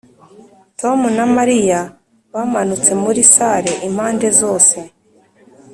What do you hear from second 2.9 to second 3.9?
muri salle,